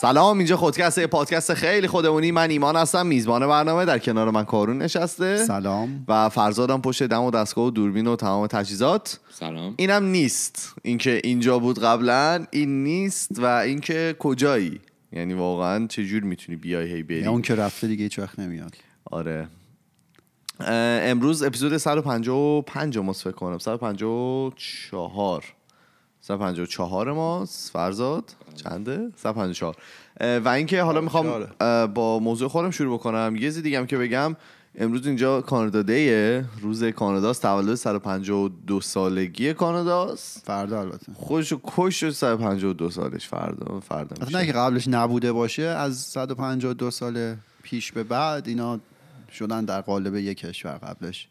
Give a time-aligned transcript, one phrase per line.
[0.00, 2.30] سلام اینجا خودکست پادکست خیلی خودمونی.
[2.30, 5.36] من ایمان هستم میزبان برنامه در کنار من کارون نشسته.
[5.36, 6.04] سلام.
[6.08, 9.20] و فرزادم پشت دم و دستگاه و دوربین و تمام تجهیزات.
[9.30, 9.74] سلام.
[9.78, 10.74] اینم نیست.
[10.82, 13.38] اینکه اینجا بود قبلا این نیست.
[13.38, 14.80] و اینکه کجایی؟
[15.12, 17.26] یعنی واقعا چجور می‌تونی بیای؟ هی بری.
[17.26, 18.76] اون که رفته دیگه هیچ وقت نمیاد.
[19.04, 19.48] آره.
[21.02, 23.58] امروز اپیزود 155 ماست فکر کنم.
[23.58, 25.44] 154
[26.20, 27.70] 154 ماست.
[27.70, 28.24] فرزاد
[28.54, 29.76] چنده؟ 154
[30.20, 31.46] اه، و اینکه حالا می‌خوام
[31.94, 33.36] با موضوع خودم شروع بکنم.
[33.36, 34.36] یه چیز دیگه هم که بگم
[34.78, 37.42] امروز اینجا کانادا دیه روز کاناداست.
[37.42, 40.46] تولد 152 سالگی کاناداست.
[40.46, 41.12] فردا البته.
[41.14, 43.28] خودشو کش شد 152 سالش.
[43.28, 44.38] فردا فردا البته میشه.
[44.38, 45.62] نه که قبلش نبوده باشه.
[45.62, 48.80] از 152 سال پیش به بعد اینا
[49.32, 51.28] شدن در قالب یک کشور قبلش.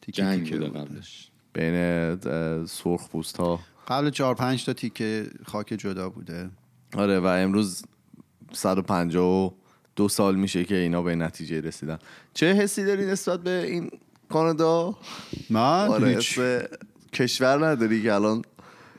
[0.00, 0.78] تیکه جنگ تیکه بوده.
[0.78, 1.28] قبلش.
[1.52, 6.50] بین سرخ پوست ها قبل چهار پنج تا تیکه خاک جدا بوده.
[6.96, 7.82] آره و امروز
[8.52, 11.98] 152 سال میشه که اینا به نتیجه رسیدن.
[12.34, 13.90] چه حسی داری نسبت به این
[14.28, 14.96] کانادا؟
[15.50, 16.18] من آره
[17.12, 18.42] کشور نداری که الان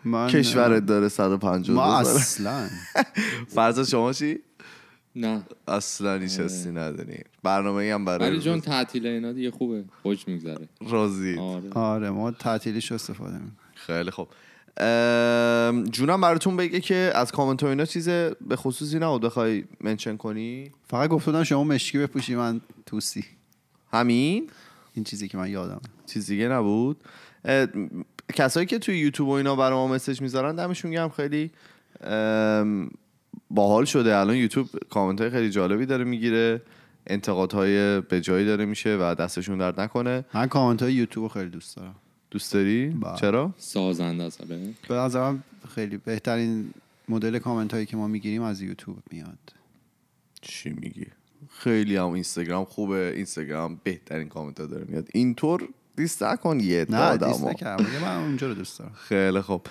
[0.03, 2.69] من کشورت داره 152 ما اصلا.
[3.55, 4.39] فرض شما چی؟
[5.15, 5.41] نه.
[5.67, 7.17] اصلا هیچ حسی نداری.
[7.43, 9.83] برنامه هم برای ولی جون تعطیل اینا دیگه خوبه.
[10.03, 10.67] خوش میگذره.
[10.89, 11.37] راضی.
[11.37, 11.69] آره.
[11.73, 13.57] آره ما تعطیلیش استفاده می‌کنیم.
[13.75, 14.27] خیلی خوب.
[15.91, 20.71] جونم براتون بگه که از کامنت و اینا چیز به خصوصی نبود بخوای منشن کنی.
[20.87, 23.25] فقط گفتم شما مشکی بپوشی من توسی.
[23.93, 24.49] همین؟
[24.93, 25.81] این چیزی که من یادم.
[26.05, 27.03] چیز دیگه نبود.
[28.33, 31.51] کسایی که توی یوتیوب و اینا برای ما مسج می‌ذارن دمشون گرم خیلی
[33.49, 34.15] باحال شده.
[34.15, 36.61] الان یوتیوب کامنت های خیلی جالبی داره می‌گیره
[37.07, 40.25] انتقادهای به جایی داره میشه و دستشون درد نکنه.
[40.33, 41.95] من کامنت های یوتیوب رو خیلی دوست دارم.
[42.37, 43.15] دوست داری؟ بله.
[43.15, 44.59] چرا؟ سازنده است آره
[44.89, 45.43] به نظرم
[45.75, 46.73] خیلی بهترین
[47.09, 49.37] مدل کامنت هایی که ما می‌گیریم از یوتیوب میاد.
[50.41, 51.05] چی میگی؟
[51.49, 53.13] خیلی هم اینستاگرام خوبه.
[53.15, 55.07] اینستاگرام بهترین کامنت ها داره میاد.
[55.13, 58.91] اینطور دیست نکن یه نه میگه من اونجا رو دوست دارم.
[58.95, 59.67] خیلی خوب.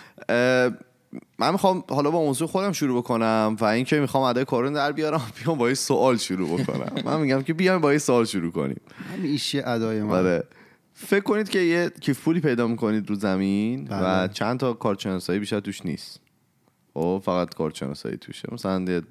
[1.38, 5.22] من می‌خوام حالا با موضوع خودم شروع بکنم و اینکه می‌خوام ادای کارون در بیارم
[5.44, 7.02] بیام با یه سوال شروع بکنم.
[7.04, 8.80] من میگم که بیایم با یه سوال شروع کنیم.
[9.12, 10.18] همیشه ادای من.
[10.18, 10.44] آره
[10.98, 14.28] فکر کنید که یه کیف پولی پیدا می‌کنید رو زمین و بله.
[14.28, 16.20] چند تا کارشناسایی بیشتر توش نیست.
[16.94, 18.48] خب فقط کارشناسایی توشه.
[18.52, 19.02] مثلا یه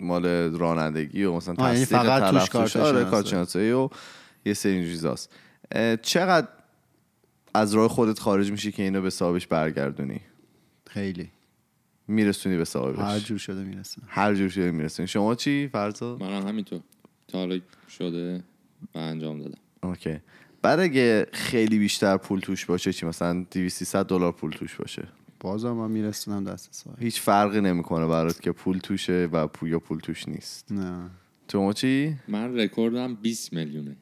[0.00, 2.56] مال رانندگی و مثلا یعنی تصدیق فقط طرف توش.
[2.56, 3.04] آره کارشناسایی.
[3.04, 3.88] کارشناسایی و
[4.44, 5.32] یه سری چیزاست
[6.02, 6.48] چقدر
[7.54, 10.20] از راه خودت خارج میشی که اینو به صاحبش برگردونی؟
[10.86, 11.30] خیلی.
[12.08, 12.98] میرسونی به صاحبش.
[12.98, 15.08] هر جور شده می‌رسه هر جور شده میرسونی.
[15.08, 16.80] شما چی فرضا منم همینطور.
[17.28, 18.44] تا حالا شده
[18.94, 19.58] و انجام دادم.
[19.82, 20.20] اوکی.
[20.66, 25.08] بعد اگه خیلی بیشتر پول توش باشه چی؟ مثلا 200 300 دلار پول توش باشه.
[25.40, 29.78] بازم من میرسونم دست صاحب هیچ فرقی نمی‌کنه برات که پول توشه و پول یا
[29.78, 30.72] پول توش نیست.
[30.72, 31.10] نه.
[31.48, 33.96] تو چی؟ من رکوردم 20 میلیونه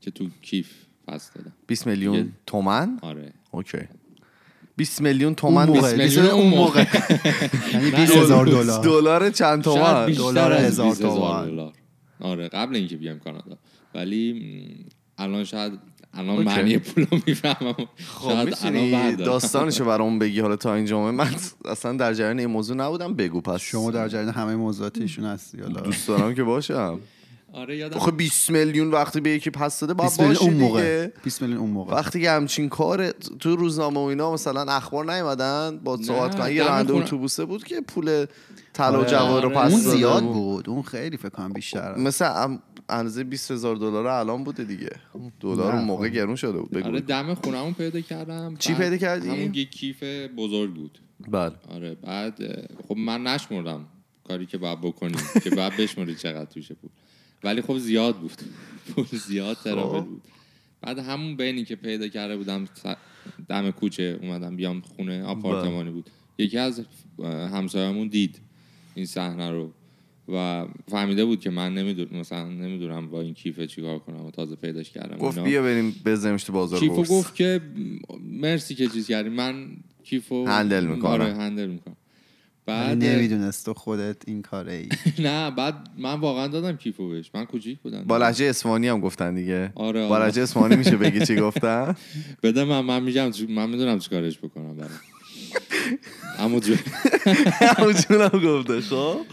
[0.00, 0.70] که تو کیف
[1.08, 1.52] پس دادم.
[1.66, 3.32] 20 میلیون یه- تومن؟ آره.
[3.50, 3.78] okay.
[4.76, 6.84] 20 میلیون تومن اون 20 موقع میلیون اون موقع.
[7.72, 9.30] یعنی 20 هزار دلار دلار.
[9.30, 11.46] چند تومن؟ دلار هزار 20 هزار تومن.
[11.50, 11.72] دلار.
[12.20, 13.58] آره قبل اینکه بیام کانادا.
[13.94, 14.86] ولی
[15.18, 15.72] الان شاید
[16.14, 16.44] الان okay.
[16.44, 17.74] معنی پول رو می‌فهمم.
[18.06, 18.28] خب
[18.62, 19.16] الان.
[19.16, 20.40] داستانشو برامون بگی.
[20.40, 21.30] حالا تا این جمعه من
[21.64, 23.14] اصلا در جریان این موضوع نبودم.
[23.14, 23.60] بگو پس.
[23.60, 25.60] شما در جریان همه موضوعات ایشون هستی.
[25.60, 25.80] حالا.
[25.80, 27.00] دوست دارم که باشم.
[27.52, 30.60] آره یادم آخه 20 میلیون وقتی به یکی پس داده باید 20 میلیون باشی اون
[30.60, 31.06] موقع.
[31.06, 31.12] دیگه.
[31.24, 31.94] 20 میلیون اون موقع.
[31.94, 36.52] وقتی که همچین کار تو روزنامه و اینا مثلا اخبار نیومدن با صحبت کنن.
[36.52, 38.26] یه راننده اتوبوسه بود که پول
[38.74, 39.10] طلا و آره.
[39.10, 39.66] جواهر رو آره.
[39.66, 40.68] پس اون زیاد بود.
[40.68, 44.90] اون خیلی فکر کنم بیشتر مثل ام- اندازه 20 هزار دلار الان بوده دیگه
[45.40, 46.14] دلار اون موقع خب.
[46.14, 49.64] گرون شده بود بگو آره دم خونمون پیدا کردم چی بعد پیدا کردی؟ همون یه
[49.64, 50.02] کیف
[50.36, 50.98] بزرگ بود
[51.28, 52.38] بله آره بعد
[52.88, 53.86] خب من نشمردم
[54.28, 56.90] کاری که باید بکنیم که باید بشمری چقدر توشه بود
[57.44, 58.32] ولی خب زیاد بود
[58.94, 60.06] پول زیاد ترابل خب.
[60.06, 60.22] بود
[60.82, 62.64] بعد همون بینی که پیدا کرده بودم
[63.48, 66.84] دم کوچه اومدم بیام خونه آپارتمانی بود یکی از
[67.18, 68.40] اه، همسایه‌مون دید
[68.94, 69.72] این صحنه رو.
[70.28, 74.56] و فهمیده بود که من نمی‌دونم مثلا نمی‌دونم با این کیف چیکار کنم و تازه
[74.56, 75.38] پیداش کردم گفت.
[75.38, 77.10] بیا بریم بزنیمش تو بازار کیفو بورس.
[77.10, 77.60] گفت که
[78.30, 79.28] مرسی که چیز کردی.
[79.28, 79.66] من
[80.04, 81.10] کیفو هندل می‌کنم.
[81.10, 81.96] آره هندل می‌کنم.
[82.66, 84.88] بعد نمی‌دونست تو خودت این کاره ای.
[85.26, 87.30] نه بعد من واقعا دادم کیفو بهش.
[87.34, 88.04] من کوچیک بودم.
[88.04, 89.72] با لحجه اصفهانی هم گفتن دیگه.
[89.74, 90.24] آره با آره.
[90.24, 91.96] لحجه اصفهانی میشه بگی چی گفتن؟
[92.42, 94.90] بده من من میگم من می‌دونم چیکارش بکنم برای
[96.38, 96.74] اما جو
[97.60, 99.26] همونجون هم گفته خب؟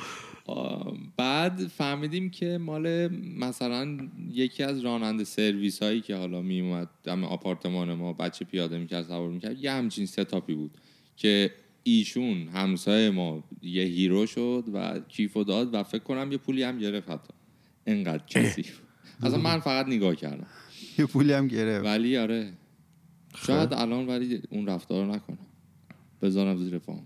[1.17, 3.07] بعد فهمیدیم که مال
[3.37, 3.97] مثلا
[4.31, 9.07] یکی از راننده سرویس هایی که حالا می اومد دم آپارتمان ما بچه پیاده می‌کرد
[9.07, 10.71] سوار می‌کرد یه همچین setup ی بود
[11.17, 11.51] که
[11.83, 16.77] ایشون همسایه ما یه hero شد و کیفو داد و فکر کنم یه پولی هم
[16.77, 17.33] گرفت حتی.
[17.85, 18.79] انقدر کثیف.
[19.23, 20.47] اصلا من فقط نگاه کردم.
[20.97, 21.85] یه پولی هم گرفت.
[21.85, 22.53] ولی آره.
[23.47, 25.37] شاید الان ولی اون رفتار رو نکنم
[26.21, 27.01] بذارم زیر پام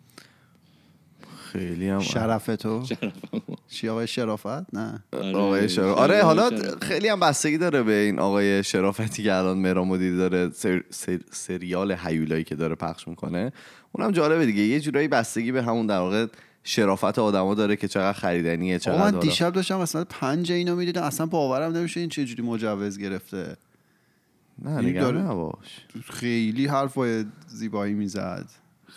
[1.51, 3.41] خیلی هم شرف تو؟ شرفم.
[3.67, 5.03] چی آقای شرافت؟ نه.
[5.13, 5.99] آقای شرافت.
[5.99, 6.49] آره حالا.
[6.81, 11.91] خیلی هم بستگی داره به این آقای شرافتی که الان مرامودی داره سر، سر، سریال
[11.91, 13.53] هیولایی که داره پخش می‌کنه.
[13.91, 14.61] اونم جالبه دیگه.
[14.61, 16.25] یه جورایی بستگی به همون در واقع
[16.63, 21.03] شرافت آدما داره که چقدر خریدنیه چقدر من دیشب داشتم قسمت پنج اینو می‌دیدم.
[21.03, 23.57] اصلا باورم نمیشه این چه جوری مجوز گرفته.
[24.61, 25.85] نه این نگران نباش.
[26.05, 28.45] خیلی حرفای زیبایی می‌زد.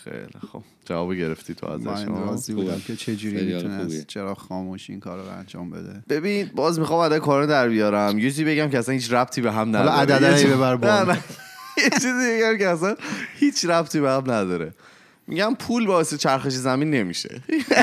[0.03, 2.53] خیلی خب جواب گرفتی تو ازش من؟ راضی.
[2.53, 3.55] بودم که چه جوری.
[3.55, 8.19] می‌تونست چرا خاموش این کار رو انجام بده ببین باز می‌خوام عدد کارو در بیارم
[8.19, 11.17] یه چیزی بگم که اصلا هیچ ربطی به هم نداره حالا چیز- ببر نه.
[11.83, 12.95] یه چیزی بگم که اصلا
[13.39, 14.73] هیچ ربطی به هم نداره
[15.27, 17.41] میگم پول باعث چرخش زمین نمیشه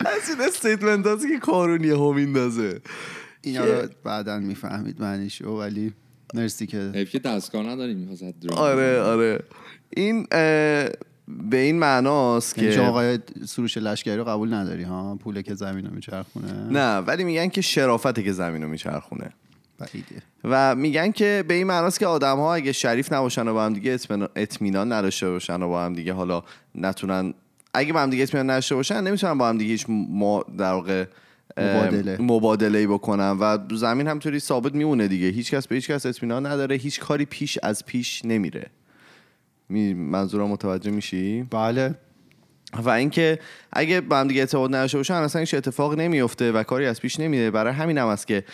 [0.00, 2.80] از این استیتمنت هاست که کارون یه هم میندازه
[3.42, 5.92] اینا رو بعدا می‌فهمید معنیشو ولی
[6.34, 8.08] مرسی که حیف که دستگاه نداریم
[8.56, 9.40] آره آره.
[9.90, 10.26] این
[11.50, 15.54] به این معناست یعنی که شما آقای سروش لشکری رو قبول نداری ها؟ پوله که
[15.54, 16.52] زمین رو میچرخونه.
[16.70, 19.30] نه ولی میگن که شرافته که زمین رو میچرخونه
[20.44, 23.72] و میگن که به این معناست که آدم ها اگه شریف نباشن و با هم
[23.72, 26.42] دیگه اطمینان- اطمینان نداشته باشن و با هم دیگه حالا
[26.74, 27.34] نتونن
[27.74, 31.04] اگه با هم دیگه اطمینان نداشته باشن نمی‌تونن با هم دیگه هیچ ما در واقع
[31.60, 32.16] مبادله.
[32.20, 35.26] مبادله بکنن و زمین همطوری ثابت میمونه دیگه.
[35.26, 38.66] هیچ کس به هیچ کس اطمینان نداره هیچ کاری پیش از پیش نمیره.
[39.68, 41.94] می منظورم متوجه میشی؟ بله.
[42.84, 43.38] و اینکه
[43.72, 47.20] اگه با هم دیگه اعتماد نداشته باشن اصلا هیچ اتفاق نمیفته و کاری از پیش
[47.20, 47.50] نمیره.
[47.50, 48.44] برای همین هم است که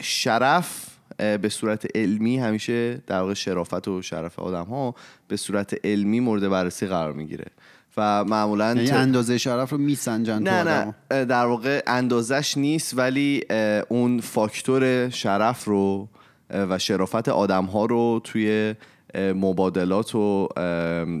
[0.00, 4.94] شرف به صورت علمی همیشه در واقع شرافت و شرف آدم ها
[5.28, 7.46] به صورت علمی مورد بررسی قرار می‌گیره.
[7.96, 10.62] و معمولا یعنی اندازه شرف رو میسنجن نه.
[11.10, 11.24] نه.
[11.24, 13.42] در واقع اندازش نیست ولی
[13.88, 16.08] اون فاکتور شرف رو
[16.50, 18.74] و شرافت آدم ها رو توی
[19.18, 20.48] مبادلات و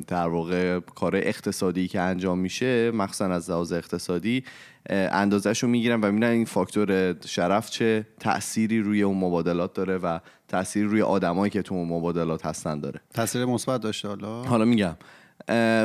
[0.06, 4.44] در واقع کار اقتصادی که انجام میشه مخصوصا از لحاظ اقتصادی
[4.90, 10.18] اندازش رو می‌گیرن و می‌بینن این فاکتور شرف چه تأثیری روی اون مبادلات داره و
[10.48, 13.00] تأثیری روی آدمایی که تو اون مبادلات هستن داره.
[13.14, 14.96] تاثیر مثبت داشته حالا؟ حالا میگم.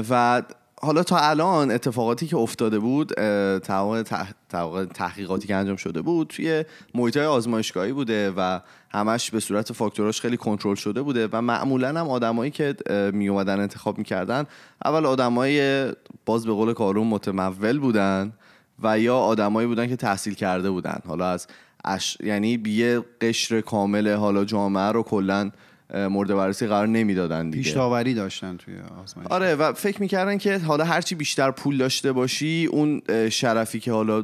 [0.10, 0.42] و
[0.82, 3.14] حالا تا الان اتفاقاتی که افتاده بود
[3.60, 6.66] تمام تح- تحقیقاتی که انجام شده بود توی
[6.96, 8.60] محیط آزمایشگاهی بوده و
[8.92, 12.76] همش به صورت فاکتوراش خیلی کنترل شده بوده و معمولا هم آدمایی که
[13.14, 14.46] می اومدن انتخاب می‌کردن
[14.86, 15.86] اول آدمای
[16.26, 18.34] باز به قول کارون متمول بودن
[18.84, 21.00] و یا آدمایی بودن که تحصیل کرده بودن.
[21.08, 21.48] حالا از
[21.86, 22.18] اش...
[22.24, 25.52] یعنی یه قشر کامل حالا جامعه رو کلا
[25.94, 27.64] مورد بررسی قرار نمی‌دادن دیگه.
[27.64, 32.70] پیشتاوری داشتن توی آزمایش آره و فکر می‌کردن که حالا هرچی بیشتر پول داشته باشی
[32.72, 34.24] اون شرفی که حالا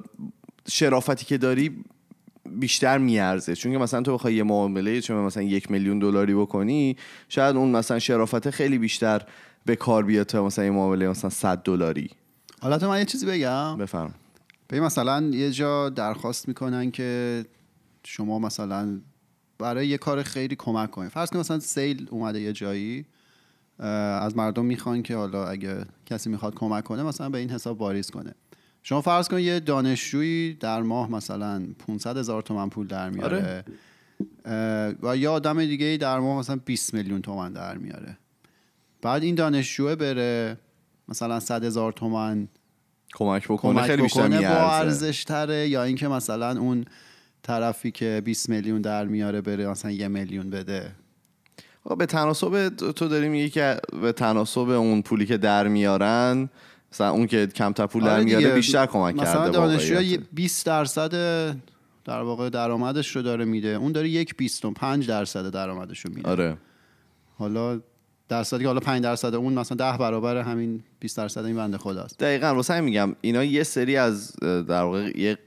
[0.67, 1.83] شرافتی که داری
[2.49, 3.55] بیشتر میارزه.
[3.55, 6.97] چون که مثلا تو بخوای یه معامله چون مثلا یک میلیون دلاری بکنی
[7.29, 9.21] شاید اون مثلا شرافت خیلی بیشتر
[9.65, 12.09] به کار بیاد تا مثلا یه معامله مثلا 100 دلاری.
[12.61, 13.77] حالا تو من یه چیزی بگم.
[13.77, 14.13] بفهم
[14.69, 17.45] ببین مثلا یه جا درخواست می‌کنن که
[18.03, 18.99] شما مثلا
[19.57, 23.05] برای یه کار خیلی کمک کنید فرض کن مثلا سیل اومده یه جایی
[23.79, 28.09] از مردم می‌خوان که حالا اگه کسی می‌خواد کمک کنه مثلا به این حساب واریز
[28.09, 28.35] کنه.
[28.83, 33.37] شما فرض کن یه دانشجویی در ماه مثلا 500 هزار تومن پول در میاره.
[33.37, 34.95] آره.
[35.03, 38.17] و یه آدم دیگه در ماه مثلا 20 میلیون تومن در میاره.
[39.01, 40.57] بعد این دانشجوه بره
[41.07, 42.47] مثلا 100 هزار تومن
[43.13, 44.73] کمک بکنه کمک خیلی بیشتر بکنه با میارزه.
[44.73, 46.85] ارزش تره یا اینکه مثلا اون
[47.45, 50.91] طرفی که 20 میلیون در میاره بره مثلا یه میلیون بده
[51.83, 56.49] آقا به تناسب تو داری میگی که به تناسب اون پولی که در میارن
[56.91, 58.55] مثلا اون که کمتر پول در آره میاره.
[58.55, 60.11] بیشتر کمک مثلا کرده دانشجو واقعیت.
[60.11, 61.11] یه 20 درصد
[62.05, 66.29] در واقع درآمدش رو داره میده اون داره یک بیستم پنج درصد درآمدش رو میده
[66.29, 66.57] آره
[67.37, 67.79] حالا
[68.29, 72.19] درصدی که حالا 5 درصد اون مثلا 10 برابر همین 20 درصد این بنده خداست
[72.19, 75.37] دقیقا واسه میگم اینا یه سری از در واقع یه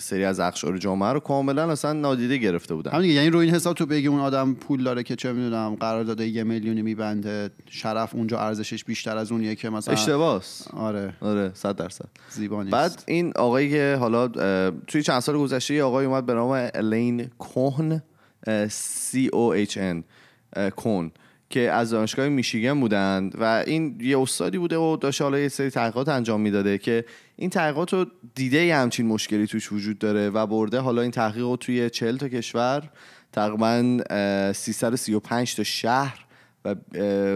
[0.00, 2.90] سری از اقشار جامعه رو کاملا اصلا نادیده گرفته بودن.
[2.90, 6.04] همین یعنی رو این حساب تو بگی اون آدم پول داره که چه می‌دونم قرار
[6.04, 10.68] داده یه میلیونی میبنده شرف اونجا ارزشش بیشتر از اونیه که مثلا اشتباس.
[10.72, 11.14] آره.
[11.20, 12.08] آره صد درصد.
[12.30, 12.76] زیبا نیست.
[12.76, 14.28] بعد این آقایی که حالا
[14.86, 18.02] توی چند سال گذشته یه آقای اومد به نام الین کوهن
[18.46, 20.02] C O H N
[20.76, 21.12] کون
[21.50, 25.70] که از دانشگاه میشیگن بودند و این یه استادی بوده و داشته حالا یه سری
[25.70, 27.04] تحقیقات انجام می‌داده که
[27.40, 31.44] این تحقیقات رو دیده یه همچین مشکلی توش وجود داره و برده حالا این تحقیق
[31.44, 32.90] رو توی 40 تا کشور
[33.32, 36.24] تقریبا اه، 335 تا شهر
[36.64, 36.74] و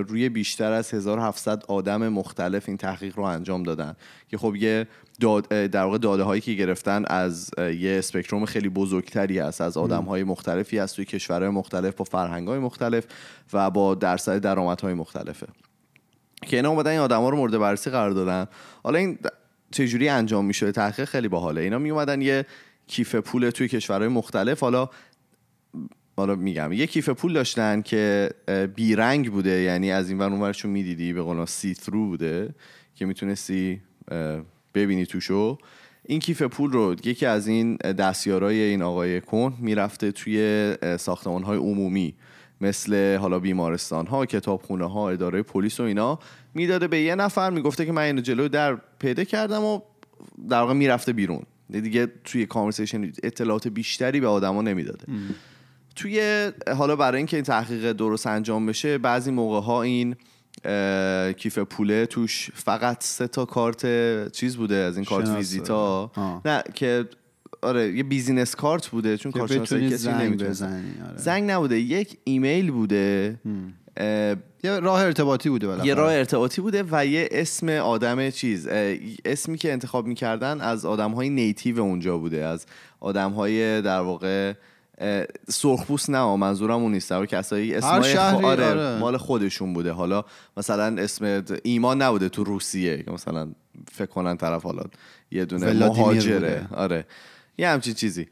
[0.08, 3.96] روی بیشتر از 1700 آدم مختلف این تحقیق رو انجام دادن.
[4.28, 4.86] که خب یه
[5.20, 9.60] داد در واقع داده هایی که گرفتن از یه اسپکتروم خیلی بزرگتری هست.
[9.60, 13.04] از آدم های مختلفی هست توی کشورهای مختلف با فرهنگ های مختلف
[13.52, 15.46] و با درصد درآمدهای مختلفه.
[16.46, 18.46] که اینا اومدن این آدما رو مورد بررسی قرار دادن.
[18.82, 19.18] حالا این
[19.74, 21.60] چجوری انجام میشه تحقیق خیلی باحاله.
[21.60, 22.46] اینا می اومدن یه
[22.86, 24.60] کیف پول توی کشورهای مختلف.
[24.60, 24.88] حالا
[26.16, 28.30] حالا میگم یه کیف پول داشتن که
[28.76, 29.50] بیرنگ بوده.
[29.50, 32.54] یعنی از این ور اونورشون می‌دیدی به قول سی ثرو بوده
[32.94, 33.80] که می‌تونستی
[34.74, 35.58] ببینی توشو
[36.06, 41.58] این کیف پول رو یکی از این دستیارای این آقای کن می‌رفته توی ساختمان های
[41.58, 42.14] عمومی.
[42.64, 46.18] مثل حالا بیمارستان ها کتابخونه ها اداره پلیس و اینا
[46.54, 49.80] می‌داده به یه نفر می‌گفته که من اینو جلو در پیدا کردم و
[50.48, 51.42] در واقع می‌رفته بیرون.
[51.70, 55.06] دیگه توی conversation اطلاعات بیشتری به آدما نمی‌داده.
[55.96, 60.16] توی حالا برای اینکه این تحقیق درست انجام بشه بعضی موقع ها این
[61.32, 66.10] کیف پوله توش فقط سه تا کارت چیز بوده از این کارت ویزیتا
[66.44, 67.04] نه که
[67.64, 71.16] آره یه business card بوده چون کارت کسی زنگ بزنی آره.
[71.16, 73.38] زنگ نبوده یک ایمیل بوده
[74.64, 75.88] یه راه ارتباطی بوده بالاخره.
[75.88, 78.68] یه راه ارتباطی بوده و یه اسم آدم چیز
[79.24, 82.66] اسمی که انتخاب می‌کردن از آدم های نیتیو اونجا بوده از
[83.00, 84.54] آدم های در واقع
[85.48, 88.98] سرخپوست نه منظورم اون نیست و کسایی اسم آره, آره.
[88.98, 89.92] مال خودشون بوده.
[89.92, 90.24] حالا
[90.56, 93.48] مثلا اسم ایمان نبوده تو روسیه که مثلا
[93.92, 94.82] فکر کنن طرف حالا
[95.30, 96.66] یه دونه مهاجره.
[96.74, 97.06] آره.
[97.58, 98.28] یه همچین چیزی.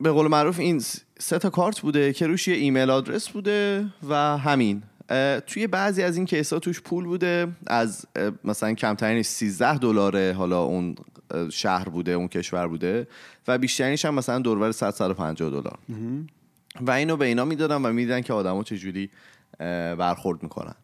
[0.00, 0.82] به قول معروف این
[1.18, 4.82] سه تا کارت بوده که روش یه ایمیل آدرس بوده و همین.
[5.46, 7.48] توی بعضی از این کیسا توش پول بوده.
[7.66, 8.06] از
[8.44, 10.96] مثلا کمترین 13 دلاره حالا اون
[11.50, 13.08] شهر بوده اون کشور بوده
[13.48, 15.78] و بیشترینش هم مثلا دورور 100 150 دلار.
[16.80, 19.10] و اینو به اینا می‌دادن و می‌دیدن که آدما چجوری
[19.98, 20.74] برخورد می‌کنن.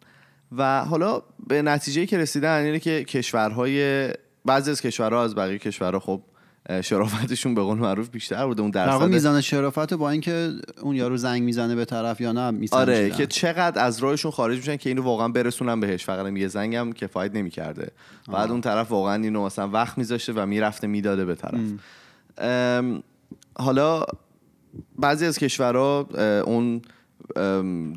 [0.57, 4.09] و حالا به نتیجه که رسیدن اینه که کشورهای
[4.45, 6.23] بعضی از کشورها از بقیه کشورها خب
[6.83, 11.43] شرافتشون به قول معروف بیشتر بوده اون درصد می‌زنه شرافت با اینکه اون یارو زنگ
[11.43, 15.03] می‌زنه به طرف یا نه می‌زنه آره که چقدر از راهشون خارج میشن که اینو
[15.03, 16.05] واقعا برسونن بهش.
[16.05, 17.91] فقط یه زنگم کفایت نمی‌کرده.
[18.33, 21.61] بعد اون طرف واقعا اینو مثلا وقت میذاشته و می‌رفته می‌داده به طرف.
[23.55, 24.05] حالا
[24.99, 26.09] بعضی از کشورها
[26.47, 26.83] اون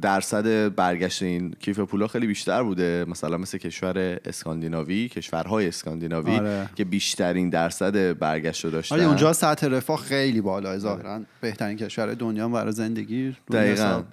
[0.01, 3.05] درصد برگشت این کیف پولا خیلی بیشتر بوده.
[3.07, 6.69] مثلا مثل کشور اسکاندیناوی کشورهای اسکاندیناوی آره.
[6.75, 8.95] که بیشترین درصد برگشت رو داشتن.
[8.95, 14.03] آره اونجا سطح رفاه خیلی بالا ظاهرا بهترین کشور دنیا برای زندگی دقیقا.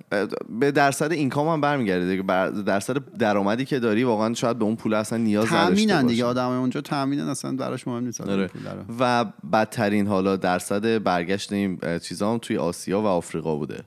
[0.61, 2.23] به درصد اینکام هم برمیگرده دیگه.
[2.62, 6.81] درصد درآمدی که داری واقعا شاید به اون پول اصلا نیاز تامینن دیگه آدم اونجا
[6.81, 8.50] تامینن اصلا براش مهم نیست آره.
[9.00, 13.85] و بدترین حالا درصد برگشت این چیزا هم توی آسیا و آفریقا بوده.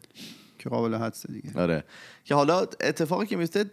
[0.66, 1.50] که قابل حدس دیگه.
[1.56, 1.84] آره.
[2.24, 3.66] که حالا اتفاقی که میفته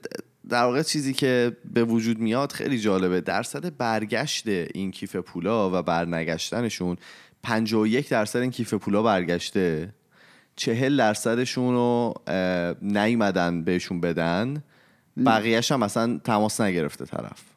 [0.49, 3.21] در واقع چیزی که به وجود میاد خیلی جالبه.
[3.21, 6.97] درصد برگشت این کیف پولا و برنگشتنشون
[7.43, 9.95] 51 درصد این کیف پولا برگشته.
[10.57, 12.15] چهل درصدشون رو
[12.83, 14.63] نیومدن بهشون بدن.
[15.27, 17.52] بقیهش هم اصلا تماس نگرفته طرف.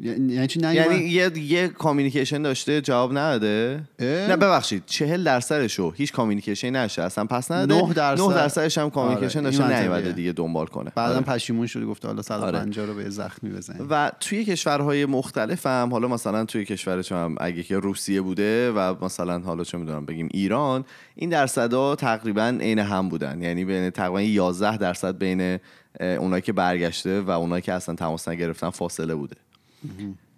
[0.00, 3.80] یعنی چی یعنی یه یه کامیکیشن داشته جواب نداده.
[4.00, 7.86] نه ببخشید چهل درصدشو هیچ کامیکیشن نشه اصلا پس نداده.
[7.86, 8.22] 9 درصد.
[8.22, 9.50] 9 درصدش هم کامیکیشن آره.
[9.50, 10.92] داشته نیومده دیگه دنبال کنه.
[10.94, 11.24] بعدم آره.
[11.24, 12.92] پشیمون شده گفته حالا 150 آره.
[12.92, 17.62] رو به زخمی بزنه و توی کشورهای مختلف هم حالا مثلا توی کشور هم اگه
[17.62, 20.84] که روسیه بوده و مثلا حالا چه می‌دونم بگیم ایران
[21.14, 23.42] این درصدا تقریبا عین هم بودن.
[23.42, 25.58] یعنی بین تقریبا 11 درصد بین
[26.00, 29.36] اونایی که برگشته و اونایی که اصلا تماس نگرفتن فاصله بوده.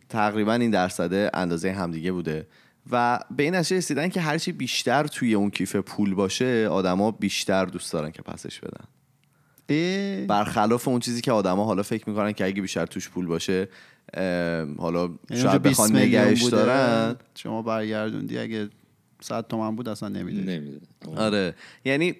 [0.08, 2.46] تقریبا این درصده اندازه همدیگه بوده.
[2.90, 7.64] و به این نتیجه رسیدن که هرچی بیشتر توی اون کیف پول باشه آدما بیشتر
[7.64, 8.84] دوست دارن که پسش بدن.
[10.26, 13.68] برخلاف اون چیزی که آدما حالا فکر می‌کنن که اگه بیشتر توش پول باشه
[14.78, 17.16] حالا یعنی شاید بخوان نگهش دارن.
[17.34, 18.68] شما برگردوندی اگه
[19.20, 20.80] 100 تومن بود اصلا نمیده
[21.16, 21.54] آره.
[21.84, 22.14] یعنی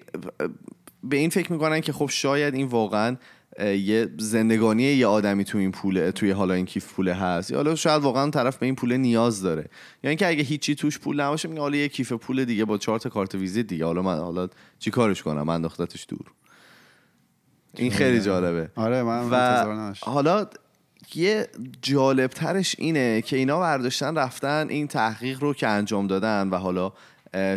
[1.03, 3.17] به این فکر می‌کنن که خب شاید این واقعا
[3.59, 7.51] یه زندگانی یه آدمی تو این پوله توی حالا این کیف پوله هست.
[7.51, 9.61] یا حالا شاید واقعا طرف به این پوله نیاز داره.
[9.61, 9.67] یا
[10.03, 12.99] یعنی اینکه اگه هیچی توش پول نباشه میگه حالا یه کیف پول دیگه با چهار
[12.99, 13.85] تا کارت ویزیت دیگه.
[13.85, 14.47] حالا من حالا
[14.79, 16.31] چی کارش کنم؟ من انداختتش دور.
[17.75, 18.69] این خیلی جالبه.
[18.75, 20.47] آره من و حالا
[21.15, 21.47] یه
[21.81, 26.91] جالب ترش اینه که اینا برداشتن رفتن این تحقیق رو که انجام دادن و حالا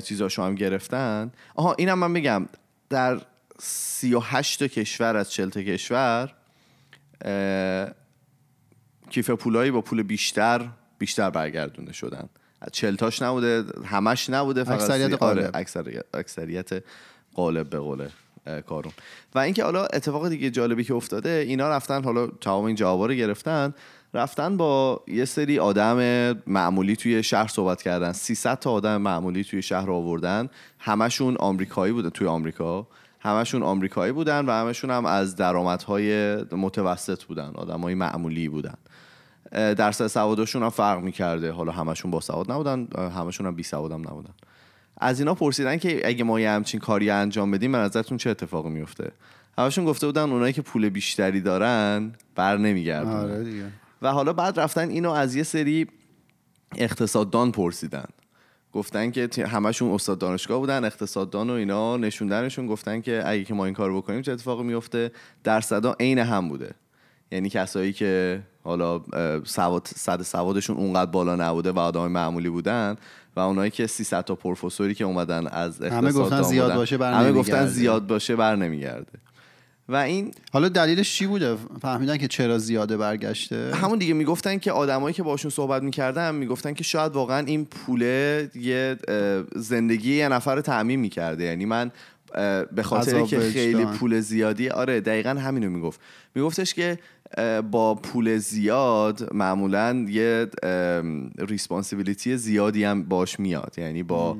[0.04, 1.32] چیزاشو هم گرفتن.
[1.54, 2.46] آها اینم من میگم
[2.90, 3.20] در
[3.64, 6.32] 38 تا کشور از 40 تا کشور
[9.10, 12.28] کیف پولایی با پول بیشتر بیشتر برگردونده شدن.
[12.72, 16.84] چل تاش نبوده همش نبوده فقط اکثریت قالب اکثریت, اکثریت
[17.34, 18.10] قالب به قوله
[18.66, 18.92] کارون.
[19.34, 23.14] و اینکه حالا اتفاق دیگه جالبی که افتاده اینا رفتن حالا تمام این جوابا رو
[23.14, 23.74] گرفتن
[24.14, 25.96] رفتن با یه سری آدم
[26.46, 28.12] معمولی توی شهر صحبت کردن.
[28.12, 30.48] 300 تا آدم معمولی توی شهر رو آوردن.
[30.78, 32.86] همشون آمریکایی بودن توی آمریکا.
[33.22, 38.74] همشون آمریکایی بودن و همشون هم از درآمدهای متوسط بودن آدمای معمولی بودن.
[39.52, 41.52] درصد سوادشون هم فرق می‌کرده.
[41.52, 44.34] حالا همشون با سواد نبودن همشون هم بی سواد هم نبودن.
[44.96, 48.70] از اینا پرسیدن که اگه ما یه همچین کاری انجام بدیم به نظرتون چه اتفاقی
[48.70, 49.12] میفته
[49.58, 54.88] همشون گفته بودن اونایی که پول بیشتری دارن بر نمیگردن آره و حالا بعد رفتن
[54.88, 55.86] اینو از یه سری
[56.76, 58.04] اقتصاددان پرسیدن.
[58.72, 63.64] گفتن که همشون استاد دانشگاه بودن اقتصاددان و اینا نشوندنشون گفتن که اگه که ما
[63.64, 65.10] این کار بکنیم چه اتفاقی میفته؟
[65.44, 66.74] درصدا عین هم بوده.
[67.30, 69.00] یعنی کسایی که حالا
[69.44, 72.96] سواد صد سوادشون اونقدر بالا نبوده و آدمای معمولی بودن
[73.36, 77.32] و اونایی که 300 تا پروفسوری که اومدن از همه گفتن زیاد باشه بر همه
[77.32, 77.66] گفتن.
[77.66, 79.12] زیاد باشه بر نمیگرده.
[79.88, 84.72] و این حالا دلیلش چی بوده؟ فهمیدن که چرا زیاده برگشته؟ همون دیگه می‌گفتن که
[84.72, 88.96] آدمایی که باشون صحبت می‌کردن می‌گفتن که شاید واقعا این پوله یه
[89.56, 91.44] زندگی یه نفر رو تعمین می‌کرده.
[91.44, 91.90] یعنی من
[92.72, 93.40] به خاطر که.
[93.40, 96.00] خیلی پول زیادی آره دقیقا همینو می‌گفت.
[96.34, 96.98] میگفتش که
[97.70, 100.46] با پول زیاد معمولا یه
[101.38, 103.74] responsibility زیادی هم باش میاد.
[103.78, 104.36] یعنی با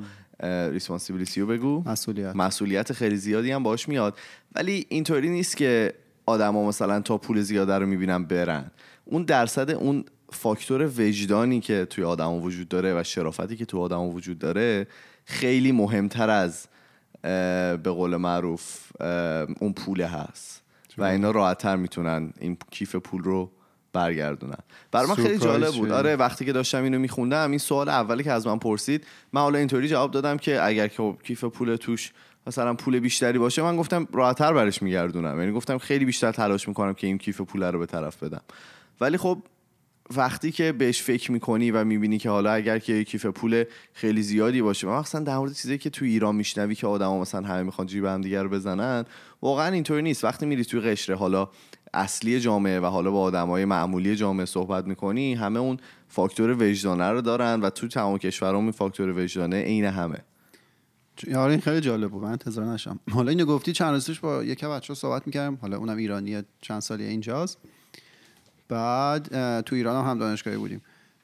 [0.71, 1.83] responsibility رو بگو.
[1.85, 2.35] مسئولیت.
[2.35, 4.17] مسئولیت خیلی زیادی هم باش میاد.
[4.55, 5.93] ولی اینطوری نیست که
[6.25, 8.71] آدما مثلا تا پول زیاده رو می‌بینن برن.
[9.05, 14.07] اون درصد اون فاکتور وجدانی که توی آدما وجود داره و شرافتی که توی آدما
[14.09, 14.87] وجود داره
[15.25, 16.67] خیلی مهمتر از
[17.21, 18.91] به قول معروف
[19.59, 20.63] اون پوله هست.
[20.97, 23.51] و اینا راحتتر می‌تونن این کیف پول رو
[23.93, 24.57] برگردونن.
[24.91, 25.91] برای من خیلی جالب بود.
[25.91, 29.59] آره وقتی که داشتم اینو میخوندم این سوال اولی که از من پرسید من حالا
[29.59, 32.11] اینطوری جواب دادم که اگر که خب کیف پول توش
[32.47, 35.39] مثلا پول بیشتری باشه من گفتم راحتتر برش میگردونم.
[35.39, 38.41] یعنی گفتم خیلی بیشتر تلاش می‌کنم که این کیف پول رو به طرف بدم.
[39.01, 39.37] ولی خب
[40.15, 44.61] وقتی که بهش فکر می‌کنی و می‌بینی که حالا اگر که کیف پول خیلی زیادی
[44.61, 48.05] باشه مثلا در مورد چیزی که تو ایران میشنوی که آدما مثلا همه می‌خوان جیب
[48.05, 49.05] هم دیگه رو بزنن
[49.41, 50.23] واقعا اینطوری نیست.
[50.23, 51.49] وقتی میری توی قشر حالا
[51.93, 55.77] اصلی جامعه و حالا با آدمای معمولی جامعه صحبت می‌کنی همه اون
[56.07, 60.17] فاکتور وجدانه رو دارن و تو تمام کشورها این فاکتور وجدانه عین همه.
[61.35, 64.43] آره این خیلی جالب بود من انتظار نشم حالا اینو گفتی چند روز پیش با
[64.43, 67.57] یک بچه صحبت می‌کردم حالا اونم ایرانی چند سالی اینجاست.
[68.69, 70.81] بعد تو ایران هم, هم دانشگاهی بودیم.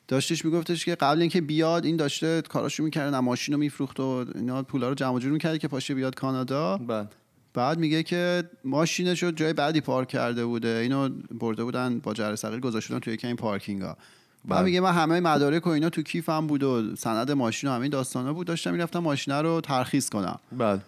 [0.08, 4.64] داشتش میگفتش که قبل اینکه بیاد این داشته کاراشو می‌کرد ماشین رو میفروخت و اینا
[4.64, 6.78] پولا رو جمع جور می‌کرد که پاشه بیاد کانادا.
[6.78, 7.16] بعد؟
[7.54, 10.80] بعد میگه که ماشینش رو جای بعدی پارک کرده بوده.
[10.84, 13.98] اینو برده بودن با جره صغیر گذاشتن توی یکی این پارکینگ ها
[14.46, 14.66] بعد.
[14.66, 18.34] میگه من همه مدارک و اینا تو کیفم بود و سند ماشین و همین داستانا
[18.34, 18.48] بود.
[18.48, 20.40] داشتم می‌رفتم ماشین رو ترخیص کنم.
[20.52, 20.82] بعد؟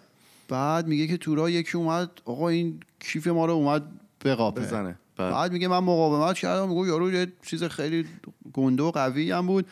[0.48, 3.82] بعد میگه که تو راه یکی اومد آقا این کیف ما رو اومد
[4.24, 4.60] بقاپه.
[4.60, 4.98] بزنه.
[5.16, 6.68] بعد؟ بعد میگه من مقاومت کردم.
[6.68, 8.06] میگه یارو یه چیز خیلی
[8.52, 9.66] گنده و قوی هم بود.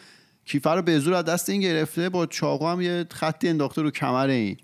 [0.44, 3.90] کیفر رو به زور از دست این گرفته با چاقو هم یه خطی انداخته رو
[3.90, 4.56] کمر این.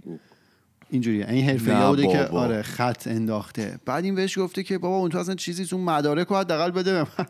[0.91, 1.27] اینجوریه.
[1.29, 2.25] این حرفه بوده که.
[2.25, 3.81] آره خط انداخته.
[3.85, 6.93] بعد این بهش گفته که بابا اون تو اصلا چیزی تو مدارک رو حداقل بده
[6.93, 7.27] به من.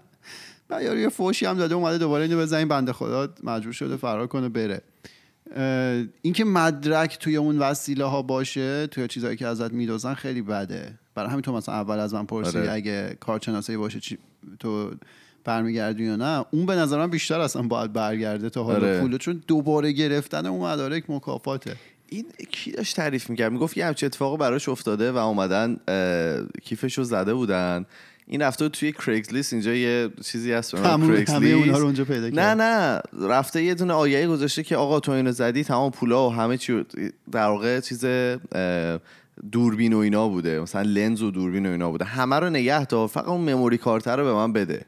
[0.68, 4.26] بعد یارو یه فوشی هم داده اومده دوباره اینو بزنین بنده خدا مجبور شده فرار
[4.26, 4.82] کنه بره.
[6.22, 10.98] اینکه مدرک توی اون وسیله ها باشه توی چیزایی که ازت میدوزن خیلی بده.
[11.14, 12.72] برای همین تو مثلا اول از من پرسیدی آره.
[12.72, 14.18] اگه کارشناسی باشه چی
[14.58, 14.90] تو
[15.44, 16.44] برمیگردی یا نه.
[16.50, 19.00] اون به نظرم بیشتر اصلا باید برگرده تا حالا آره.
[19.00, 21.76] پولو چون دوباره گرفتن اون مدارک مکافاته.
[22.08, 27.02] این کی داشت تعریف می‌کرد؟ می‌گفت یه همچین اتفاقی براش افتاده و اومدن اه، کیفشو
[27.02, 27.86] زده بودن.
[28.28, 31.04] این رفته بود توی Craigslist اینجا یه چیزی هست همه.
[31.46, 35.12] اونها رو اونجا پیدا کرد نه نه رفته یه دونه آگهی گذاشته که آقا تو
[35.12, 36.84] اینو زدی تمام پولا و همه چی
[37.32, 38.04] در واقع چیز
[39.52, 40.60] دوربین و اینا بوده.
[40.60, 42.04] مثلا لنز و دوربین و اینا بوده.
[42.04, 44.82] همه رو نگه دار فقط اون memory card رو به من بده.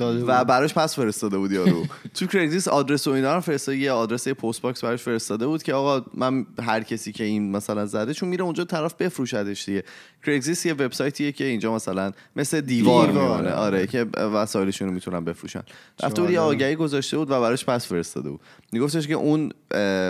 [0.00, 0.44] و.
[0.44, 4.62] براش پس فرستاده بود یارو تو Craigslist آدرس و اینا رو فرستاده یه آدرس post
[4.62, 8.44] box براش فرستاده بود که آقا من هر کسی که این مثلا زده چون میره
[8.44, 9.84] اونجا طرف بفروشدش دیگه
[10.26, 13.06] کریگلیست یه وبسایتیه که اینجا مثلا مثل دیوار.
[13.06, 15.62] میمونه آره که وسایلشون رو می‌تونن بفروشن
[16.02, 16.40] رفته بود یه.
[16.40, 18.40] آگهی گذاشته بود و براش پس فرستاده بود
[18.72, 19.52] میگفتش که اون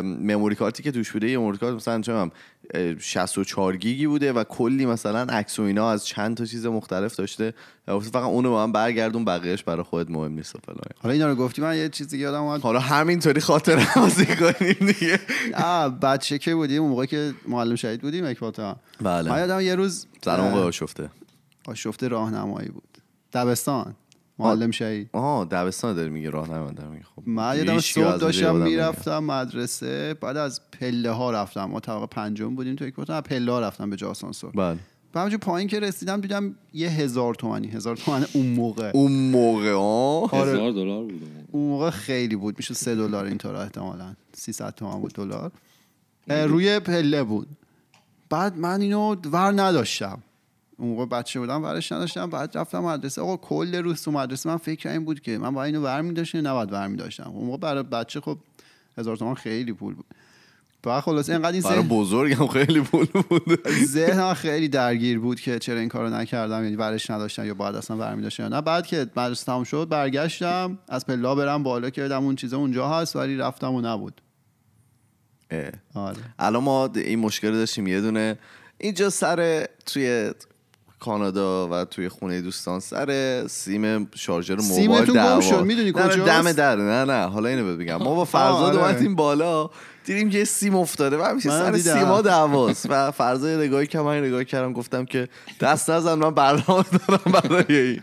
[0.03, 2.13] مموری کارتی که توش بوده یه مموری کارت مثلا چه
[2.99, 7.55] 64 گیگی بوده و کلی مثلا عکس و اینا از چند تا چیز مختلف داشته.
[7.87, 10.79] فقط اونو با من برگردون بقیهش برای خودت مهم نیست فلان.
[11.03, 12.61] حالا اینا رو گفتی من یه چیزی یادم اومد.
[12.61, 15.21] حالا همینطوری خاطر بازی کنیم دیگه.
[15.55, 19.41] آه بچه که بودیم اون موقع که معلم شهید بودیم اکباتا من بله.
[19.41, 21.11] یادم یه روز سلام آقای آشفته.
[21.69, 22.99] آشفته راهنمایی بود.
[23.33, 23.95] دبستان.
[24.43, 25.11] معلم شهید.
[25.13, 28.57] آها دبستان داری میگه راه نمیدم میگه خب من یادم صبح داشتم.
[28.57, 31.65] می‌رفتم مدرسه بعد از پله ها رفتم.
[31.65, 34.79] ما طبقه پنجم بودیم تو یک بودم پله ها رفتم به جا آسانسور بله
[35.15, 38.91] همونجور پایین که رسیدم دیدم یه هزار تومنی هزار تومن اون موقع.
[38.95, 40.31] اون موقع آه.
[40.35, 40.53] آره.
[40.53, 41.23] هزار دلار بود.
[41.51, 42.55] اون موقع خیلی بود.
[42.59, 44.15] میشه سه دلار اینطور احتمالا.
[44.33, 45.53] 300 تومن بود دلار.
[46.29, 47.49] روی پله بود.
[48.31, 50.19] بعد من اینو ور نداشتم.
[50.83, 52.31] اون موقع بچه بودم ورش نداشتم.
[52.31, 53.21] بعد رفتم مدرسه.
[53.21, 56.39] آقا کل روز تو مدرسه من فکر این بود که من باید اینو ور میداشتم
[56.39, 58.39] یا نباید ور میداشتم اون موقع برای بچه خب
[58.99, 60.07] هزار تومن خیلی پول بود.
[60.83, 63.69] بعد خلاصه اینقدر این برای ذهن بزرگم خیلی پول بود.
[63.85, 67.97] ذهنم خیلی درگیر بود که چرا این کارو نکردم یعنی ورش نداشتم یا باید اصلا
[67.97, 68.61] ور می‌داشتم یا نه.
[68.61, 70.79] بعد که مدرسه تموم شد برگشتم.
[70.89, 74.21] از پلا برم بالا که اون چیزا اونجا هست ولی رفتم و نبود.
[75.95, 76.17] آره.
[76.39, 78.39] الان ما این مشکل داشتیم یه دونه.
[78.79, 80.33] اینجا سر توی
[81.03, 85.41] کانادا و توی خونه دوستان سر سیم شارژر موبایل دعوا.
[85.41, 88.85] شد، می‌دونی کجاست؟ دم در نه نه حالا اینو بگم ما با فرزاد آره.
[88.85, 89.71] اومدیم بالا
[90.05, 91.79] دیدیم که یه سیم افتاده و همیشه سر.
[91.79, 95.29] سیما دعواست و فرزاد یه نگاهی که من نگاه کردم گفتم که
[95.61, 98.01] دست نزن من برنامه دارم برای این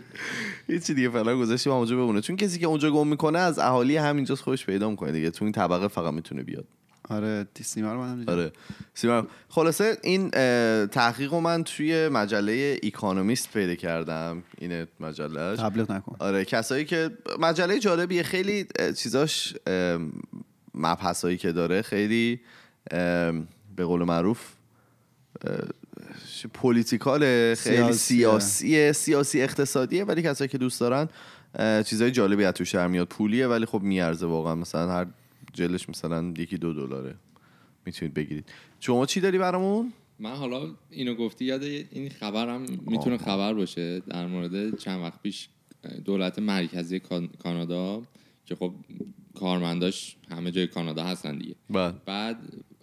[0.66, 4.42] هیچی دیگه فعلا گذاشتیم اونجا بمونه چون کسی که اونجا گم می‌کنه از اهالی همینجاست
[4.42, 6.64] خودش پیدا می‌کنه دیگه تو این طبقه فقط می‌تونه بیاد
[7.10, 8.52] آره سیما رو منم آره.
[8.94, 10.30] سیما خلاصه این
[10.86, 15.58] تحقیق رو من توی مجله ایکانومیست پیدا کردم این مجلهش.
[15.58, 16.16] تبلیغ نکن.
[16.18, 18.22] آره کسایی که مجله جالبیه.
[18.22, 19.56] خیلی چیزاش
[20.74, 22.40] مبحثایی که داره خیلی
[23.76, 24.40] به قول معروف
[26.54, 27.92] پولیتیکاله خیلی سیاسیه.
[27.92, 31.08] سیاسی سیاسی اقتصادیه ولی کسایی که دوست دارن
[31.82, 33.08] چیزای جالبی از توش میاد.
[33.08, 34.54] پولیه ولی خب میارزه واقعا.
[34.54, 35.06] مثلا هر
[35.52, 37.14] جلش مثلا یکی دو دلاره.
[37.86, 38.48] می‌تونید بگیرید.
[38.80, 44.26] شما چی داری برامون؟ من حالا اینو گفتی یاد این خبرم می‌تونه خبر باشه در
[44.26, 45.48] مورد چند وقت پیش
[46.04, 48.02] دولت مرکزی کان- کانادا
[48.44, 48.74] که خب
[49.34, 51.54] کارمنداش همه جای کانادا هستن دیگه.
[51.70, 51.94] بله.
[52.06, 52.36] بعد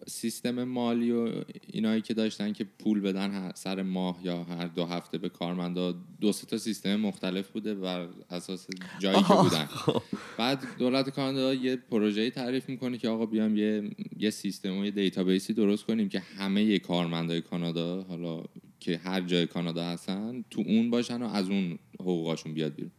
[0.08, 5.18] سیستم مالی و اینایی که داشتن که پول بدن سر ماه یا هر دو هفته
[5.18, 8.68] به کارمندا دو سه تا سیستم مختلف بوده بر اساس
[9.00, 9.68] جایی که بودن.
[10.38, 14.92] بعد دولت کانادا یه پروژه‌ای تعریف می‌کنه که آقا بیام یه یه سیستم و یه
[14.92, 18.44] دیتابیسی درست کنیم که همه کارمندای کانادا حالا
[18.80, 22.92] که هر جای کانادا هستن تو اون باشن و از اون حقوقاشون بیاد بیرون.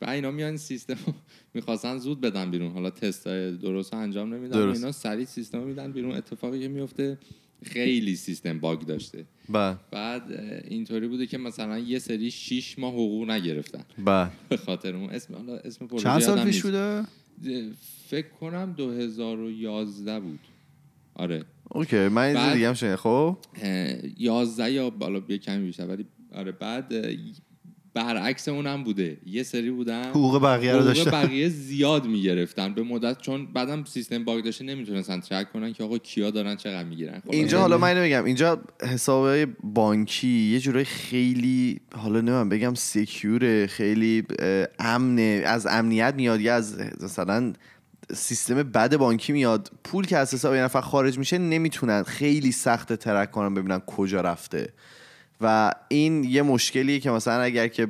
[0.00, 0.96] و اینا میان سیستم
[1.54, 2.72] می‌خواستن زود بدن بیرون.
[2.72, 4.78] حالا تست درست انجام نمیدن درست.
[4.80, 6.12] اینا سریع سیستم میدن بیرون.
[6.12, 7.18] اتفاقی که میفته
[7.62, 9.24] خیلی سیستم bug داشته.
[9.48, 9.76] بله.
[9.90, 10.32] بعد
[10.68, 13.84] اینطوری بوده که مثلا یه سری 6 ماه حقوق نگرفتن.
[14.04, 14.30] بله.
[14.48, 16.62] به خاطر اون اسم حالا اسم پروژه چند سال پیش.
[16.62, 17.02] بوده؟
[18.08, 20.40] فکر کنم 2011 بود.
[21.14, 21.44] آره.
[21.70, 22.96] اوکی من این دیگه هم.
[22.96, 26.92] خب؟ اه، 11 یا بالا یه کمی بیشتر ولی آره بعد
[27.94, 29.18] برعکس اونم بوده.
[29.26, 31.10] یه سری بودن حقوق بقیه رو داشتن.
[31.10, 32.74] بقیه زیاد می‌گرفتن.
[32.74, 36.88] به مدت چون بعدم سیستم باگ داشته نمی‌تونستن ترک کنن که آقا کیا دارن چقدر
[36.88, 37.20] می‌گیرن.
[37.20, 38.24] خب اینجا حالا من اینو بگم.
[38.24, 44.24] اینجا حساب بانکی یه جورای خیلی حالا نمی‌دونم بگم سکیوره خیلی
[44.78, 47.52] امنه از امنیت میاد یا از مثلا
[48.14, 49.70] سیستم بد بانکی میاد.
[49.84, 54.20] پول که از حساب یه نفر خارج میشه نمی‌تونن خیلی سخت ترک کنن ببینن کجا
[54.20, 54.72] رفته.
[55.40, 57.88] و این یه مشکلیه که مثلا اگر که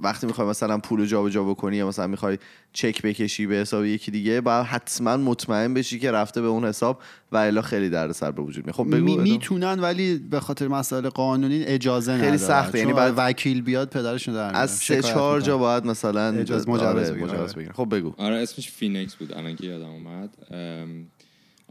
[0.00, 2.38] وقتی می‌خوای مثلا پول رو جابجا بکنی یا مثلا می‌خوای
[2.72, 7.02] چک بکشی به حساب یکی دیگه باید حتما مطمئن بشی که رفته به اون حساب
[7.32, 8.74] و الا خیلی دردسر به وجود میاد.
[8.76, 9.16] خب بگو می-.
[9.16, 14.56] می‌تونن ولی به خاطر مسائل قانونی اجازه خیلی سخته، یعنی باید- وکیل بیاد پدرشون در
[14.56, 17.30] از سه چهار جا باید مثلا اجازه- مجوز آره، بگیرن.
[17.30, 17.72] مجوز بگیرن.
[17.72, 18.14] خب بگو.
[18.18, 19.32] آره اسمش Phoenix بود.
[19.34, 20.30] الان که یادم اومد.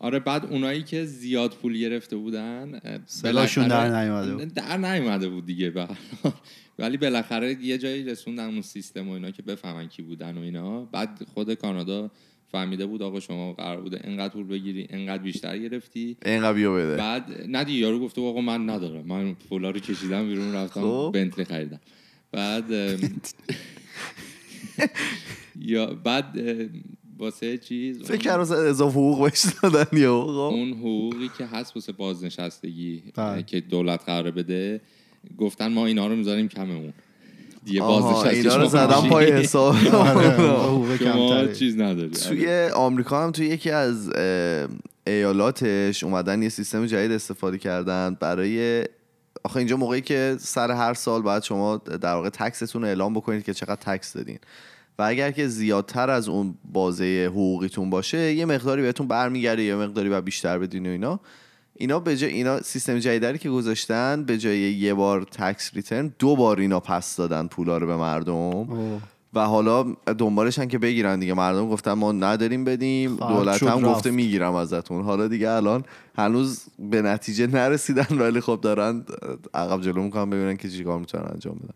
[0.01, 2.79] آره بعد اونایی که زیاد پول گرفته بودن
[3.23, 4.53] بالاخره- در نیومده بود.
[4.53, 5.95] در نیومده بود دیگه حال.
[6.79, 10.85] ولی بالاخره یه جایی رسوندن اون سیستم و اینا که بفهمن کی بودن و اینا
[10.85, 12.11] بعد خود کانادا
[12.51, 16.95] فهمیده بود آقا شما قرار بوده انقدر پول بگیری انقدر بیشتر گرفتی اینقدر بیا بده
[16.97, 21.11] بعد نه دیگه یارو گفته آقا من ندارم من پولا رو کشیدم بیرون رفتم خب.
[21.13, 21.79] بنتلی خریدم
[22.31, 22.65] بعد
[25.59, 26.37] یا بعد
[27.21, 31.75] واسه چیز فکر اون- کردم مثلا اضافه حقوق بهش دادن یا اون حقوقی که هست
[31.75, 33.43] واسه بازنشستگی بله.
[33.43, 34.81] که دولت قرار بده.
[35.38, 36.93] گفتن ما اینا رو می‌ذاریم کممون.
[37.65, 39.10] دیگه آها بازنشسته اینا رو زدم.
[39.10, 39.75] پای حساب.
[39.93, 41.47] آره، شما.
[41.47, 42.10] چیز نداری.
[42.10, 44.10] توی آمریکا هم توی یکی از
[45.07, 48.86] ایالاتش اومدن یه سیستم جدید استفاده کردن برای
[49.43, 53.43] آخه اینجا موقعی که سر هر سال باید شما در واقع تکستون رو اعلام بکنید
[53.43, 54.39] که چقدر تکس دادین.
[54.99, 60.10] و اگر که زیادتر از اون بازه حقوقیتون باشه یه مقداری بهتون برمیگرده یه مقداری
[60.10, 61.19] و بیشتر بدین و اینا.
[61.75, 66.36] اینا به جای اینا سیستم جدیدی که گذاشتن به جای یه بار تکس ریترن دو
[66.36, 68.34] بار اینا پس دادن پولا رو به مردم.
[68.34, 69.01] اوه.
[69.34, 69.84] و حالا
[70.17, 71.34] دنبالشن که بگیرن دیگه.
[71.34, 73.86] مردم گفتن ما نداریم بدیم دولت هم رفت.
[73.86, 75.04] گفته می‌گیرم ازتون.
[75.04, 75.84] حالا دیگه الان
[76.15, 79.06] هنوز به نتیجه نرسیدن ولی خب دارن
[79.54, 81.73] عقب جلو می‌کنن ببینن که چیکار می‌تونن انجام بدن.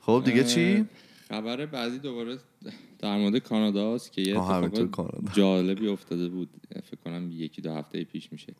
[0.00, 0.86] خب دیگه چی؟
[1.28, 2.38] خبر بعدی دوباره
[2.98, 5.32] در مورد کانادا است که یه اتفاق.
[5.32, 6.48] جالبی افتاده بود
[6.84, 8.54] فکر کنم یکی دو هفته پیش میشه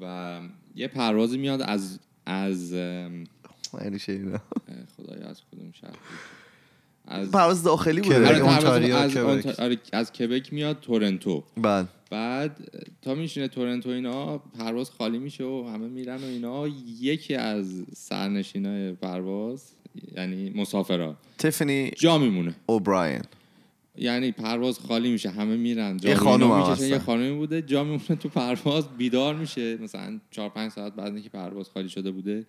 [0.00, 0.40] و
[0.74, 3.98] یه پروازی میاد از از یعنی.
[4.96, 5.98] خدایا از کدوم شهر بود؟
[7.08, 8.00] از پرواز داخلی.
[8.00, 9.60] بوده آره، اونتاریو، از, کبک.
[9.60, 15.70] آره، از کبک میاد تورنتو بله بعد تا میشینه تورنتو اینا پرواز خالی میشه و
[15.74, 16.68] همه میرن و اینا
[17.00, 19.72] یکی از سرنشینای پرواز
[20.16, 21.16] یعنی مسافرا.
[21.38, 22.54] تیفنی جا میمونه.
[22.66, 23.22] اوبراین
[23.96, 25.96] یعنی پرواز خالی میشه همه میرن.
[25.96, 26.16] جا یه.
[26.16, 26.86] هستن.
[26.86, 29.76] یه خانومی بوده جا میمونه تو پرواز بیدار میشه.
[29.76, 32.46] مثلا 4 5 ساعت بعد اینکه پرواز خالی شده بوده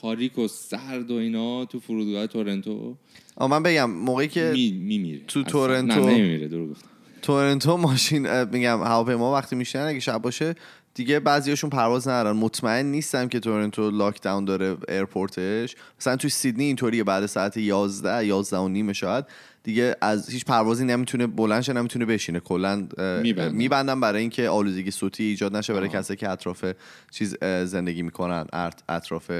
[0.00, 2.96] تاریک و سرد و اینا تو فرودگاه تورنتو.
[3.36, 5.20] آه من بگم موقعی که می میمیره.
[5.28, 5.42] تو.
[5.44, 6.88] تورنتو- نه نمیمیره درو گفتم.
[7.22, 10.54] تورنتو ماشین میگم هواپیما وقتی میشنن اگه شب باشه
[10.94, 12.36] دیگه بعضیاشون پرواز ندارن.
[12.36, 18.26] مطمئن نیستم که تورنتو lockdown داره airport ش مثلا تو سیدنی اینطوریه بعد ساعت 11
[18.26, 19.24] 11 و نیم شاید.
[19.64, 22.40] دیگه از هیچ پروازی نمی‌تونه بلند شه نمی‌تونه بشینه.
[22.40, 22.88] کلا
[23.22, 23.54] می‌بندن.
[23.54, 26.64] میبندن برای اینکه آلودگی صوتی ایجاد نشه برای کسایی که اطراف
[27.10, 28.46] چیز زندگی می‌کنن
[28.88, 29.30] اطراف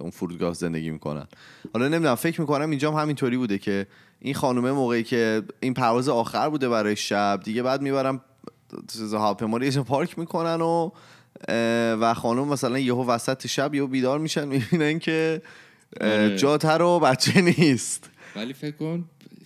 [0.00, 1.26] اون فرودگاه زندگی می‌کنن.
[1.74, 3.86] حالا نمی‌دونم فکر می‌کنم اینجا هم همینطوری بوده که
[4.20, 8.20] این خانومه موقعی که این پرواز آخر بوده برای شب دیگه بعد می‌برم
[8.92, 10.90] چیز هواپیما رو یه پارک می‌کنن و
[12.00, 15.42] و خانم مثلا یهو وسط شب یهو بیدار میشن می‌بینن که
[16.00, 16.36] آره.
[16.36, 19.04] جاتر و بچه نیست ولی فکر کن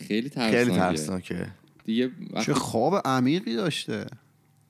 [0.09, 1.47] خیلی ترسناکه خیلی ترسناکه
[1.85, 4.07] دیگه وقتی- چه خواب عمیقی داشته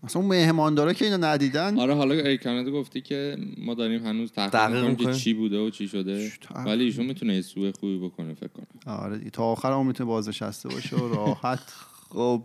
[0.04, 4.32] اصلا اون مهماندارا که اینو ندیدن آره حالا ای کانادا گفتی که ما داریم هنوز
[4.32, 5.14] تحقیق می‌کنیم که.
[5.18, 6.32] چی بوده و چی شده.
[6.66, 9.30] ولی ایشون می‌تونه یه سوء خوبی بکنه فکر کنم آره.
[9.30, 11.60] تا آخر هم می‌تونه بازنشسته باشه و راحت
[12.12, 12.42] خب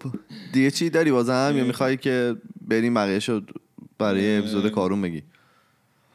[0.54, 3.50] دیگه چی داری بازم یا می‌خوای که بریم بقیه شد
[4.00, 4.38] برای.
[4.38, 5.24] اپیزود کارون بگی؟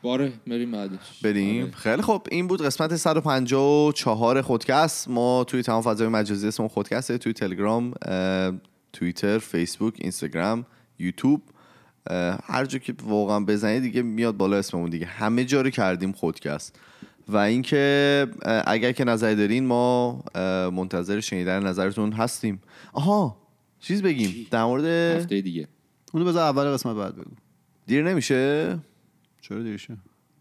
[0.03, 1.21] باره بریم بعدش.
[1.23, 1.73] بریم؟ آره.
[1.73, 5.09] خیلی خب این بود قسمت 154 خودکست.
[5.09, 7.95] ما توی تمام فضای مجازی اسمون خودکسته توی تلگرام
[8.93, 10.67] توییتر فیسبوک اینستاگرام
[10.99, 11.43] یوتیوب.
[12.45, 15.07] هر جا که واقعا بزنید دیگه میاد بالا اسممون دیگه.
[15.07, 16.79] همه جا رو کردیم خودکست.
[17.29, 18.27] و اینکه
[18.67, 20.23] اگر که نظری دارین ما
[20.71, 22.61] منتظر شنیدن نظرتون هستیم.
[22.93, 23.41] آها
[23.83, 25.68] چیز بگیم در مورد هفته دیگه.
[26.12, 27.31] اونو بذار اول قسمت بعد بگو.
[27.87, 28.79] دیر نمیشه؟
[29.40, 29.97] چرا دیرشه؟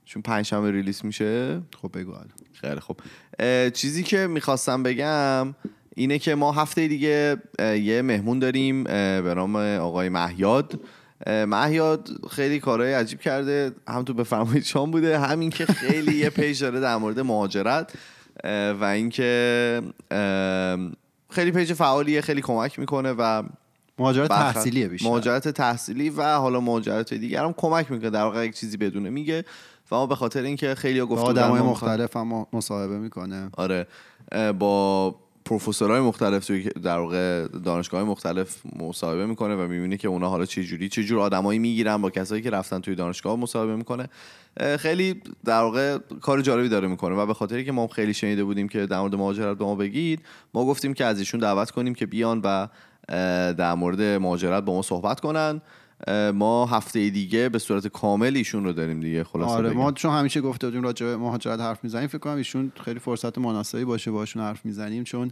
[0.06, 2.30] چون پنجشنبه ریلیس میشه؟ خب بگو الان.
[2.54, 3.00] خیلی خوب.
[3.40, 5.56] اه، چیزی که می‌خواستم بگم
[5.96, 10.80] اینه که ما هفته دیگه یه مهمون داریم به نام آقای مهیاد.
[11.28, 13.72] مهیاد خیلی کارهای عجیب کرده.
[13.88, 17.94] هم تو بفرمایید شام بوده همین که خیلی یه page داره در مورد مهاجرت.
[18.80, 19.82] و اینکه
[21.32, 23.44] خیلی page فعالیه خیلی کمک می‌کنه و
[24.00, 25.08] مهاجرت تحصیلیه بیشتر.
[25.08, 29.10] مهاجرت تحصیلی و حالا مهاجرت دیگر هم کمک می‌کنه در واقع یک چیزی بدونه.
[29.10, 29.46] میگه
[29.92, 33.50] و ما به خاطر اینکه خیلی گفته آدمای مختلف هم مصاحبه می‌کنه.
[33.58, 33.88] آره.
[34.60, 35.16] با
[35.52, 40.64] پروفسورهای مختلف توی در واقع دانشگاه مختلف مصاحبه می‌کنه و می‌بینه که اونا حالا چه
[40.64, 44.10] جوری چه جور آدمایی می‌گیرن با کسایی که رفتن توی دانشگاه مصاحبه می‌کنه.
[44.80, 48.70] خیلی در واقع کار جالبی داره می‌کنه و به خاطری که ما خیلی شنیده بودیم
[48.70, 50.22] که در مورد مهاجرت به ما بگید
[50.54, 52.68] ما گفتیم که از ایشون دعوت کنیم که بیان و
[53.54, 55.62] در مورد مهاجرت با ما صحبت کنن.
[56.34, 59.70] ما هفته دیگه به صورت کامل ایشون رو داریم دیگه خلاصه آره.
[59.70, 63.38] ما چون همیشه گفته بودیم راجع به مهاجرت حرف می‌زنیم فکر کنم ایشون خیلی فرصت
[63.38, 65.32] مناسبی باشه باشون حرف می‌زنیم چون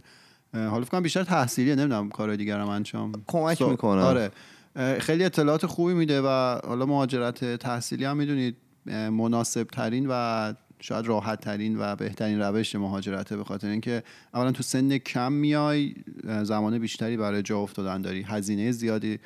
[0.54, 4.02] حالا فکر کنم بیشتر تحصیلیه نمی‌دونم کارهای دیگر هم انجام کمک سو- می‌کنه.
[4.02, 4.30] آره
[4.98, 8.56] خیلی اطلاعات خوبی میده و حالا مهاجرت تحصیلی هم می‌دونید
[9.10, 14.02] مناسب ترین و شاید راحت ترین و بهترین روش مهاجرته به خاطر اینکه
[14.34, 15.94] اولا تو سن کم میای
[16.42, 19.18] زمان بیشتری برای جا افتادن داری هزینه زیادی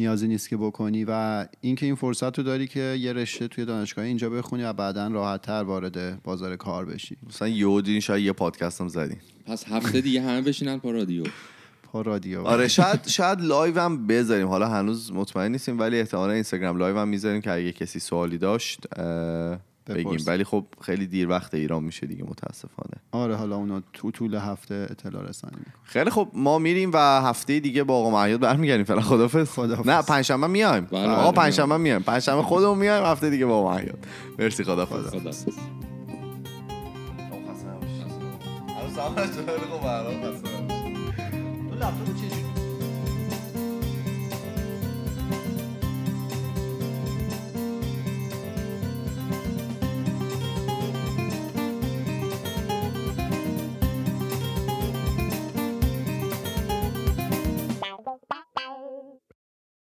[0.00, 4.04] نیازی نیست که بکنی و اینکه این فرصت رو داری که یه رشته توی دانشگاه
[4.04, 7.16] اینجا بخونی و بعدا راحت تر وارد بازار کار بشی.
[7.28, 9.20] مثلا یه دین شاید یه پادکست هم زدیم.
[9.46, 11.24] پس هفته دیگه همه بشینن پا رادیو.
[11.92, 12.42] پا رادیو.
[12.42, 14.48] آره شاید شاید live هم بذاریم.
[14.48, 18.86] حالا هنوز مطمئن نیستیم ولی احتمالا Instagram live هم می‌ذاریم که اگه کسی سوالی داشت
[19.94, 20.24] بگیم.
[20.26, 22.96] ولی خب خیلی دیر وقت ایران میشه دیگه متاسفانه.
[23.12, 25.56] آره حالا اونا تو طول هفته اطلاع رسانی.
[25.82, 28.84] خیلی خب ما میریم و هفته دیگه با آقا مهیاد برمیگردیم.
[28.84, 29.88] فعلا خدافظ خداحافظ.
[29.88, 30.84] نه پنجشنبه میایم.
[30.84, 32.02] بله، آقا بله، پنجشنبه میایم.
[32.02, 33.98] پنجشنبه خودمون میایم هفته دیگه با مهیاد.
[34.38, 35.40] مرسی خدافظ خدا خب،